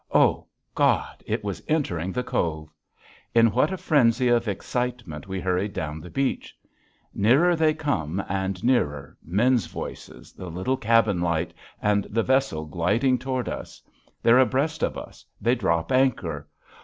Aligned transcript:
Oh 0.11 0.47
God! 0.73 1.23
it 1.27 1.43
was 1.43 1.61
entering 1.67 2.11
the 2.11 2.23
cove. 2.23 2.73
In 3.35 3.51
what 3.51 3.71
a 3.71 3.77
frenzy 3.77 4.29
of 4.29 4.47
excitement 4.47 5.27
we 5.27 5.39
hurried 5.39 5.73
down 5.73 6.01
the 6.01 6.09
beach! 6.09 6.57
Nearer 7.13 7.55
they 7.55 7.75
come 7.75 8.19
and 8.27 8.63
nearer, 8.63 9.15
men's 9.23 9.67
voices, 9.67 10.33
the 10.33 10.49
little 10.49 10.75
cabin 10.75 11.21
light, 11.21 11.53
and 11.83 12.05
the 12.05 12.23
vessel 12.23 12.65
gliding 12.65 13.19
toward 13.19 13.47
us; 13.47 13.79
they're 14.23 14.39
abreast 14.39 14.81
of 14.81 14.97
us, 14.97 15.23
they 15.39 15.53
drop 15.53 15.91
anchor. 15.91 16.47